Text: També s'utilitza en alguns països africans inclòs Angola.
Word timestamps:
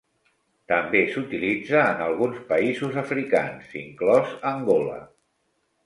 També 0.71 1.01
s'utilitza 1.11 1.83
en 1.91 2.01
alguns 2.07 2.41
països 2.55 2.99
africans 3.05 3.79
inclòs 3.85 4.37
Angola. 4.57 5.03